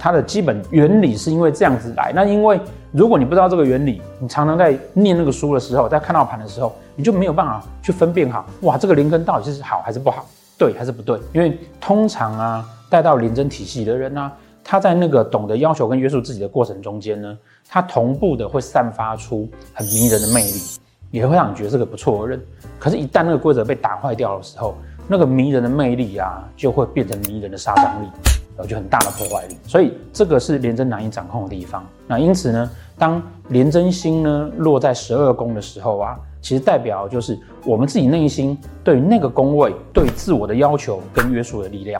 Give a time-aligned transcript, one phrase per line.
[0.00, 2.10] 它的基本原理是因为这样子来。
[2.14, 2.58] 那因为
[2.90, 10.24] 如果你不知道这个原理，你常常在念那个书的时候，在看到盘的时候，你就没有办法去分辨好，哇，这个灵根到底是好还是不好，
[10.56, 11.20] 对还是不对？
[11.34, 14.32] 因为通常啊，带到廉贞体系的人啊，
[14.64, 17.38] 他在那个懂得要求跟约束自己的过程中间呢，
[17.68, 20.60] 他同步的会散发出很迷人的魅力，
[21.10, 22.42] 也会让你觉得是个不错的人。
[22.78, 24.74] 可是，一旦那个规则被打坏掉的时候，
[25.06, 28.06] 那个迷人的魅力啊，就会变成迷人的杀伤力，
[28.66, 29.56] 就很大的破坏力。
[29.66, 31.84] 所以，这个是廉贞难以掌控的地方。
[32.06, 41.98] 那因此呢，当廉贞星呢落在十二宫的时候啊，其实代表就是我们自己内心对于那个宫位对自我的要求跟约束的力量。